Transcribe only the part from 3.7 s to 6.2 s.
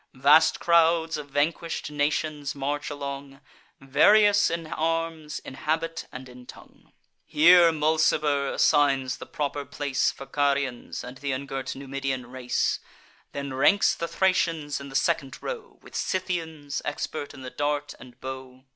Various in arms, in habit,